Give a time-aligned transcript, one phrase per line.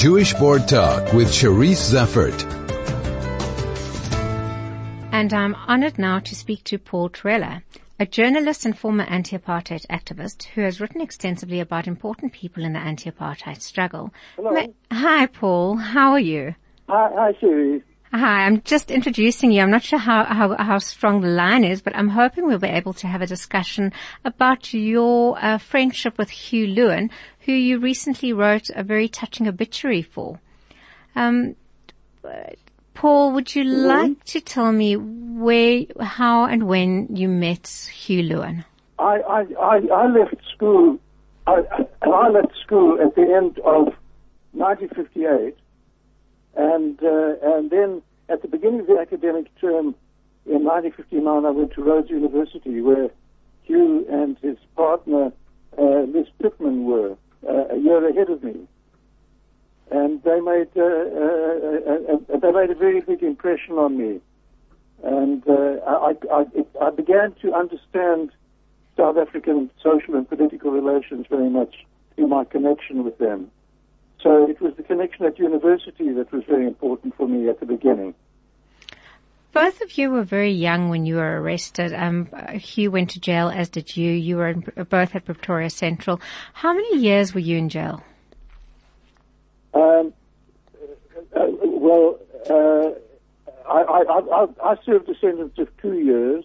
[0.00, 2.42] Jewish Board Talk with Cherise Zeffert.
[5.12, 7.60] And I'm honored now to speak to Paul Trewhela,
[7.98, 12.78] a journalist and former anti-apartheid activist who has written extensively about important people in the
[12.78, 14.10] anti-apartheid struggle.
[14.36, 14.74] Hello.
[14.90, 15.76] Hi, Paul.
[15.76, 16.54] How are you?
[16.88, 17.82] Hi, hi, Cherise.
[18.12, 19.62] Hi, I'm just introducing you.
[19.62, 22.66] I'm not sure how, how, how strong the line is, but I'm hoping we'll be
[22.66, 23.92] able to have a discussion
[24.24, 27.10] about your uh, friendship with Hugh Lewin,
[27.50, 30.38] who you recently wrote a very touching obituary for.
[31.16, 31.56] Um,
[32.94, 33.86] Paul, would you Mm-hmm.
[33.86, 38.64] like to tell me where, how and when you met Hugh Lewin?
[38.98, 40.98] I, I, I, I left school,
[41.46, 41.62] I,
[42.02, 43.94] I left school at the end of
[44.52, 45.56] 1958,
[46.56, 49.94] and, uh, and then at the beginning of the academic term
[50.46, 53.08] in 1959, I went to Rhodes University where
[53.64, 55.32] Hugh and his partner,
[55.78, 58.56] uh, Liz Pittman were a year ahead of me.
[59.90, 64.20] And they made, uh, uh, uh, uh, they made a very big impression on me.
[65.02, 66.44] and uh, I, I,
[66.80, 68.30] I began to understand
[68.96, 73.50] South African social and political relations very much through my connection with them.
[74.22, 77.66] So it was the connection at university that was very important for me at the
[77.66, 78.14] beginning.
[79.52, 81.92] Both of you were very young when you were arrested.
[81.92, 84.10] Um, Hugh went to jail, as did you.
[84.12, 86.20] You were in, both at Pretoria Central.
[86.52, 88.02] How many years were you in jail?
[89.74, 90.12] Um,
[91.34, 92.90] uh, well, uh,
[93.68, 96.44] I, I, I, I served a sentence of two years,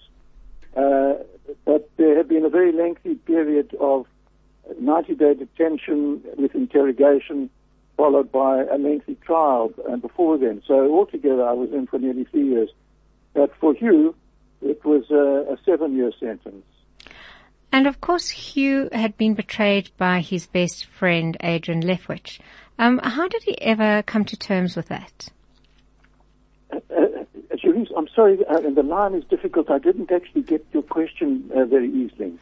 [0.75, 1.13] uh,
[1.65, 4.07] but there had been a very lengthy period of
[4.81, 7.51] 90-day detention with interrogation,
[7.97, 10.61] followed by a lengthy trial and before then.
[10.67, 12.69] So altogether, I was in for nearly three years.
[13.35, 14.15] But for Hugh,
[14.61, 16.65] it was a, a seven-year sentence.
[17.71, 22.39] And of course, Hugh had been betrayed by his best friend, Adrian Leftwich.
[22.79, 25.29] Um, how did he ever come to terms with that?
[26.71, 27.25] Uh, uh,
[27.57, 29.69] Cherise, I'm sorry, uh, and the line is difficult.
[29.69, 32.33] I didn't actually get your question uh, very easily.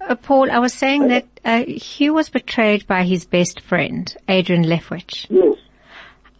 [0.00, 4.64] Uh, Paul, I was saying that uh, Hugh was betrayed by his best friend, Adrian
[4.64, 5.26] Leftwich.
[5.28, 5.57] Yes.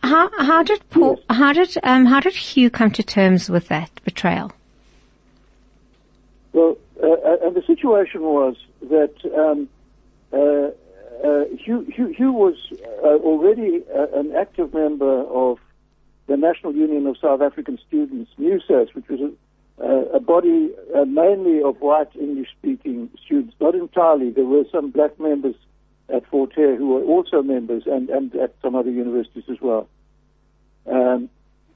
[0.03, 3.91] How, how did Paul, how did, um, how did Hugh come to terms with that
[4.04, 4.53] betrayal?
[6.53, 9.69] Well, uh, and the situation was that um,
[10.32, 10.70] uh,
[11.26, 12.56] uh, Hugh, Hugh, Hugh was
[13.03, 15.58] uh, already uh, an active member of
[16.26, 19.32] the National Union of South African Students, NUSAS, which was
[19.78, 23.54] a, a body uh, mainly of white English-speaking students.
[23.60, 24.31] Not entirely.
[24.31, 25.54] There were some black members
[26.08, 29.88] at Fort Hare who were also members, and, and at some other universities as well.
[30.91, 31.28] Um,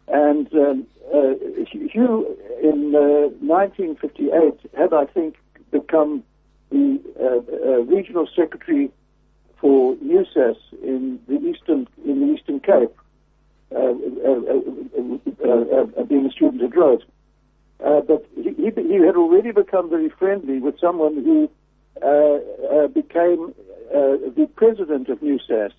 [0.09, 1.35] and um, uh,
[1.71, 5.37] Hugh, in uh, 1958, had, I think,
[5.71, 6.23] become
[6.71, 8.91] the uh, uh, regional secretary
[9.59, 12.97] for NUSAS in the eastern in the Eastern Cape,
[13.77, 13.93] uh,
[16.05, 17.05] being a student at Rhodes.
[17.79, 21.51] but he, he, he had already become very friendly with someone who
[22.93, 23.55] became
[23.93, 25.73] Uh, the president of NUSAS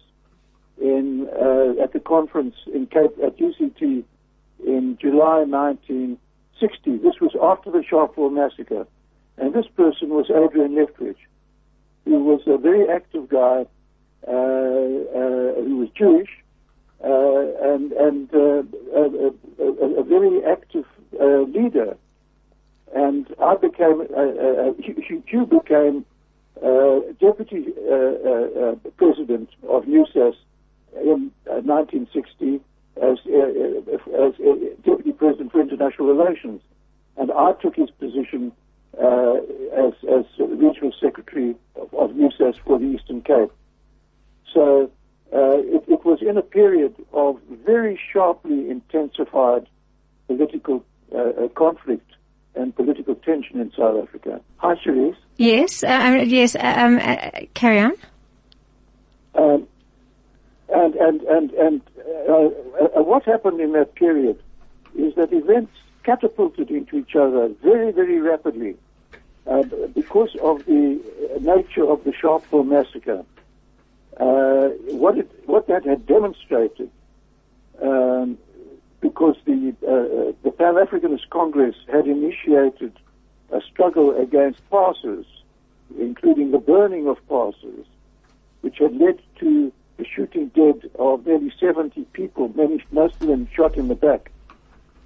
[0.79, 4.03] in uh, at the conference in Cape at UCT
[4.66, 6.97] in July 1960.
[6.97, 8.85] This was after the Sharpeville massacre.
[9.38, 11.18] And this person was Adrian Leftwich,
[12.06, 13.66] who was a very active guy,
[14.28, 16.29] uh, uh, who was Jewish,
[17.03, 18.63] uh, and, and uh,
[18.96, 20.85] a, a, a, very active
[21.19, 21.97] leader.
[22.96, 24.07] And I became,
[25.28, 26.06] Hugh became
[26.62, 30.36] Uh, deputy uh, uh, president of NUSAS
[31.02, 32.62] in 1960
[33.02, 34.53] as, uh, as uh,
[34.86, 36.62] deputy president for international relations,
[37.18, 38.52] and I took his position
[39.02, 39.38] uh,
[39.75, 43.52] as, as regional secretary of, of NUSAS for the Eastern Cape.
[44.53, 44.91] So
[45.31, 49.68] it, it, was in a period of very sharply intensified
[50.28, 50.85] political
[51.56, 52.12] conflict
[52.56, 54.41] and political tension in South Africa.
[54.58, 55.16] Hi, Cherise.
[55.38, 56.56] Yes, yes.
[56.60, 57.00] Um,
[57.54, 57.94] carry on.
[59.36, 59.68] Um,
[60.70, 61.82] and and and and
[62.30, 64.40] uh, uh, what happened in that period
[64.96, 65.72] is that events
[66.03, 68.76] catapulted into each other very very rapidly
[69.47, 69.64] uh,
[69.94, 71.02] because of the
[71.41, 73.24] nature of the Sharpeville massacre.
[74.20, 76.90] Uh, what it what that had demonstrated,
[77.82, 78.38] um,
[79.02, 82.94] because the uh, the Pan Africanist Congress had initiated
[83.53, 85.26] a struggle against passes,
[86.00, 87.85] including the burning of passes,
[88.61, 93.47] which had led to the shooting dead of nearly 70 people, many, most of them
[93.55, 94.32] shot in the back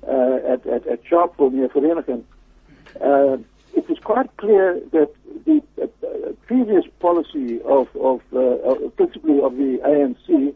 [0.08, 2.24] uh, at, at, at Sharpeville near Vereeniging.
[3.02, 3.38] Uh,
[3.76, 5.10] it was quite clear that
[5.46, 5.88] the uh,
[6.48, 10.54] previous policy of, of uh, principally of the ANC,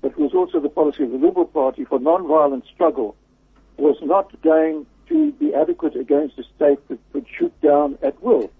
[0.00, 3.16] but was also the policy of the Liberal Party for non-violent struggle,
[3.76, 8.50] was not going to be adequate against a state that could shoot down at will.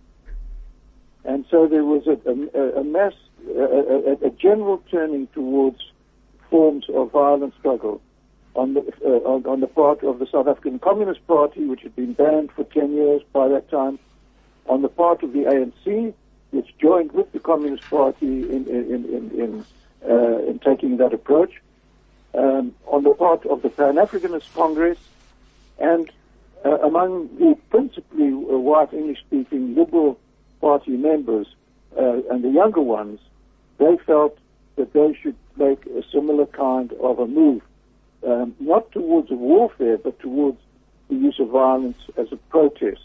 [1.24, 3.14] And so there was a, a, a mass,
[3.48, 5.80] a, a, general turning towards
[6.50, 8.00] forms of violent struggle
[8.54, 11.96] on the, uh, on, on, the part of the South African Communist Party, which had
[11.96, 13.98] been banned for 10 years by that time,
[14.66, 16.12] on the part of the ANC,
[16.50, 19.66] which joined with the Communist Party in, in, in, in,
[20.08, 21.60] uh, in taking that approach,
[22.34, 24.98] um, on the part of the Pan-Africanist Congress,
[25.78, 26.10] and
[26.64, 30.18] uh, among the principally uh, white English-speaking Liberal
[30.60, 31.46] Party members
[31.98, 33.20] uh, and the younger ones,
[33.78, 34.38] they felt
[34.76, 37.62] that they should make a similar kind of a move,
[38.26, 40.58] um, not towards warfare, but towards
[41.08, 43.02] the use of violence as a protest.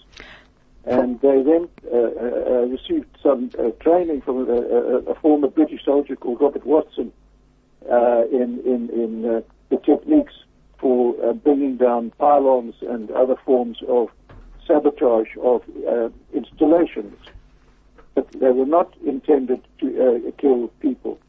[0.85, 3.51] And they then uh, uh, uh received some
[3.81, 7.11] training from a, a, a, former British soldier called Robert Watson
[7.85, 9.21] in in in
[9.69, 10.33] the techniques
[10.80, 14.10] for uh, bringing down pylons and other forms of
[14.66, 17.18] sabotage of uh, installations.
[18.16, 19.88] But they were not intended to
[20.28, 21.20] uh, kill people.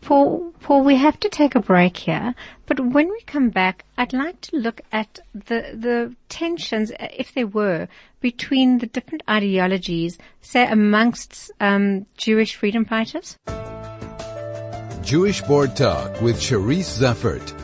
[0.00, 2.34] Paul, Paul, we have to take a break here,
[2.66, 7.48] but when we come back, I'd like to look at the, the tensions, if there
[7.48, 7.88] were,
[8.20, 13.36] between the different ideologies, say amongst um, Jewish freedom fighters.
[15.02, 17.57] Jewish Board Talk with Cherise Zeffert.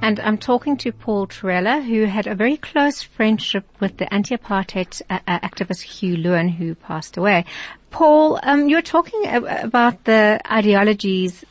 [0.00, 5.02] And I'm talking to Paul Trewhela, who had a very close friendship with the anti-apartheid
[5.10, 7.44] uh, uh activist Hugh Lewin, who passed away.
[7.90, 11.44] Paul, um, you're talking about the ideologies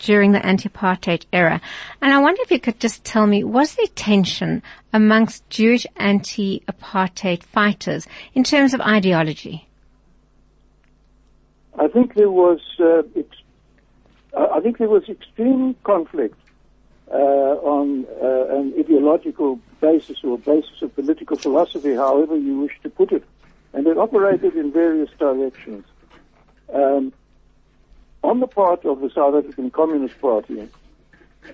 [0.00, 1.60] during the anti-apartheid era.
[2.02, 4.62] And I wonder if you could just tell me, was there tension
[4.92, 9.66] amongst Jewish anti-apartheid fighters in terms of ideology?
[11.78, 13.02] I think there was, uh,
[14.36, 16.36] I think there was extreme conflict
[17.12, 23.12] on uh, an ideological basis or basis of political philosophy, however you wish to put
[23.12, 23.24] it.
[23.72, 25.84] And it operated in various directions.
[26.72, 27.12] Um,
[28.22, 30.68] on the part of the South African Communist Party,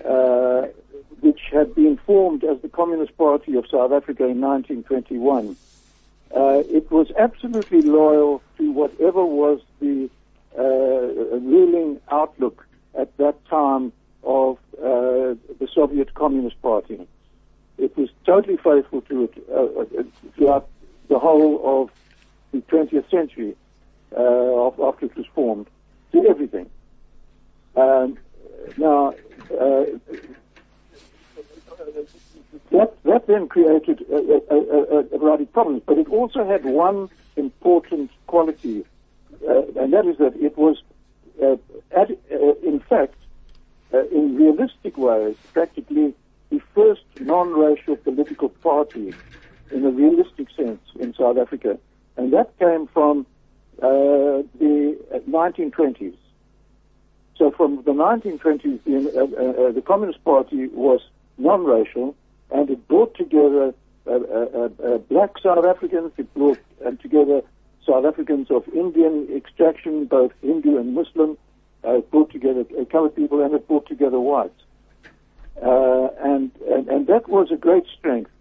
[0.05, 0.67] uh,
[1.19, 5.55] which had been formed as the Communist Party of South Africa in 1921,
[6.35, 10.09] uh, it was absolutely loyal to whatever was the
[10.57, 12.65] uh, ruling outlook
[12.97, 13.91] at that time
[14.23, 17.07] of uh, the Soviet Communist Party.
[17.77, 20.03] It was totally faithful to it uh, uh
[20.35, 20.67] throughout
[21.07, 21.89] the whole of
[22.51, 23.55] the 20th century
[24.17, 25.67] uh, after it was formed,
[26.11, 26.69] to everything.
[27.75, 28.17] Um,
[28.77, 29.13] now,
[29.59, 29.85] uh,
[32.71, 36.63] that, that then created a, a, a, a, variety of problems, but it also had
[36.65, 38.85] one important quality,
[39.47, 40.81] uh, and that is that it was,
[41.41, 41.55] uh,
[41.97, 43.15] at, uh, in fact,
[43.93, 44.03] uh,
[44.61, 46.13] realistic ways, practically
[46.49, 49.13] the first non-racial political party
[49.71, 51.77] in a realistic sense in South Africa.
[52.17, 53.25] And that came from
[53.81, 54.97] uh, the
[55.29, 56.15] 1920s.
[57.37, 61.01] So from the 1920s, the, uh, uh, uh, the Communist Party was
[61.37, 62.15] non-racial,
[62.51, 63.73] and it brought together
[64.05, 66.59] uh, black South Africans, it brought
[67.01, 67.41] together
[67.87, 71.37] South Africans of Indian extraction, both Hindu and Muslim,
[71.83, 74.61] uh, brought together uh, colored people and it brought together whites.
[75.61, 78.31] Uh, and, and, and that was a great strength.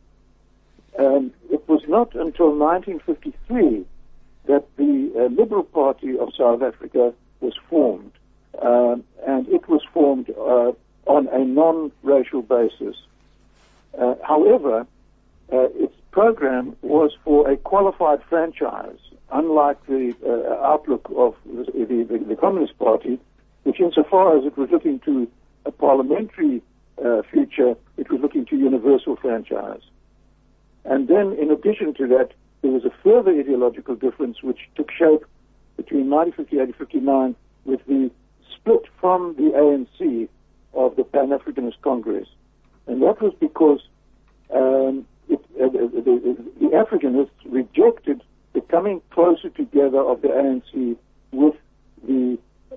[0.98, 3.84] Um, it was not until 1953
[4.46, 8.12] that the uh, Liberal Party of South Africa was formed,
[8.60, 10.72] um, and it was formed uh,
[11.06, 12.96] on a non-racial basis.
[13.98, 14.86] Uh, however,
[15.50, 18.98] its program was for a qualified franchise,
[19.32, 20.14] unlike the
[20.62, 23.18] outlook of the, the, the Communist Party,
[23.64, 25.28] which insofar as it was looking to
[25.66, 26.62] a parliamentary
[27.04, 29.82] uh, future, it was looking to universal franchise.
[30.84, 32.30] And then, in addition to that,
[32.62, 35.24] there was a further ideological difference which took shape
[35.76, 38.10] between 1958 and 59 with the
[38.54, 40.28] split from the ANC
[40.74, 42.28] of the Pan-Africanist Congress.
[42.86, 43.80] And that was because
[44.54, 50.96] um, it, uh, the, the, the Africanists rejected the coming closer together of the ANC
[51.32, 51.54] with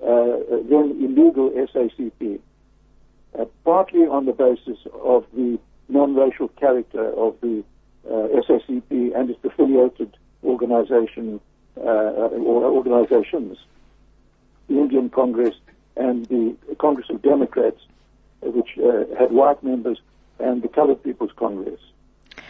[0.04, 2.40] then illegal SACP,
[3.38, 5.58] uh, partly on the basis of the
[5.88, 7.64] non-racial character of the
[8.06, 11.40] uh, SACP and its affiliated organization
[11.76, 13.58] or organizations,
[14.68, 15.54] the Indian Congress
[15.96, 17.80] and the Congress of Democrats,
[18.42, 18.78] which
[19.18, 20.00] had white members,
[20.38, 21.80] and the Colored People's Congress.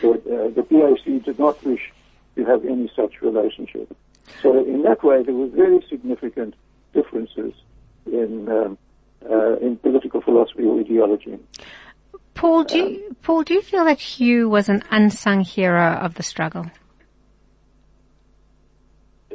[0.00, 1.92] So the PAC did not wish
[2.36, 3.96] to have any such relationship.
[4.42, 6.54] So in that way, there was very significant
[6.94, 7.52] differences
[8.06, 8.78] in um,
[9.30, 11.38] uh, in political philosophy or ideology.
[12.34, 16.22] Paul, do you, Paul, do you feel that Hugh was an unsung hero of the
[16.22, 16.66] struggle?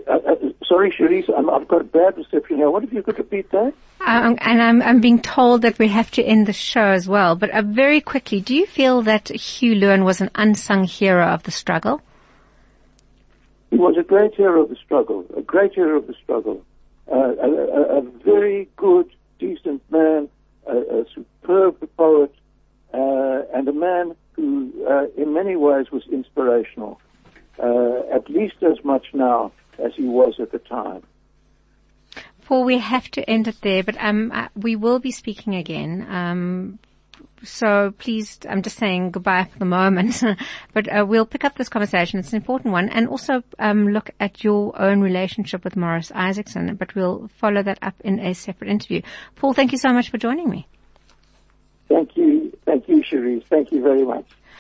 [0.08, 0.36] Uh, uh,
[0.68, 2.70] sorry, Cherise, i have got a bad reception here.
[2.70, 3.74] What if you could repeat that?
[4.02, 7.36] Um, and I'm, I'm being told that we have to end the show as well.
[7.36, 11.44] But uh, very quickly, do you feel that Hugh Lewin was an unsung hero of
[11.44, 12.02] the struggle?
[13.72, 16.66] He was a great hero of the struggle, a great hero of the struggle.
[17.12, 20.30] A, a, a, very good, decent man,
[20.68, 22.34] a, a superb poet,
[22.94, 27.00] uh, and a man who, uh, in many ways, was inspirational,
[27.62, 31.04] uh, at least as much now as he was at the time.
[32.46, 36.06] Paul, we have to end it there, but um, uh, we will be speaking again.
[36.10, 36.80] Um,
[37.44, 40.22] so please, I'm just saying goodbye for the moment,
[40.74, 42.20] but uh, we'll pick up this conversation.
[42.20, 46.76] It's an important one, and also um, look at your own relationship with Morris Isaacson.
[46.76, 49.02] But we'll follow that up in a separate interview.
[49.36, 50.68] Paul, thank you so much for joining me.
[51.88, 53.44] Thank you, thank you, Cherise.
[53.46, 54.26] Thank you very much.